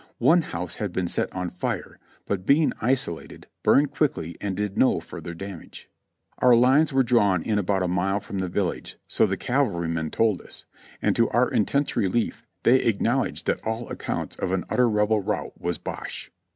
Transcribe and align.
One 0.17 0.41
house 0.41 0.77
had 0.77 0.91
been 0.91 1.07
set 1.07 1.31
on 1.31 1.51
fire, 1.51 1.99
but 2.25 2.43
being 2.43 2.71
iso 2.81 3.21
lated, 3.23 3.43
burned 3.61 3.91
quickly 3.91 4.35
and 4.41 4.57
did 4.57 4.75
no 4.75 4.99
further 4.99 5.35
damage. 5.35 5.91
Our 6.39 6.55
lines 6.55 6.91
were 6.91 7.03
drawn 7.03 7.43
in 7.43 7.59
about 7.59 7.83
a 7.83 7.87
mile 7.87 8.19
from 8.19 8.39
the 8.39 8.49
village, 8.49 8.97
so 9.07 9.27
the 9.27 9.37
cavalrymen 9.37 10.09
told 10.09 10.41
us; 10.41 10.65
and 11.03 11.15
to 11.17 11.29
our 11.29 11.51
intense 11.51 11.95
relief 11.95 12.47
they 12.63 12.79
acknowledged 12.81 13.45
that 13.45 13.63
all 13.63 13.89
accounts 13.89 14.35
of 14.37 14.51
an 14.51 14.65
utter 14.71 14.89
Rebel 14.89 15.21
rout 15.21 15.53
was 15.61 15.77
bosh. 15.77 16.31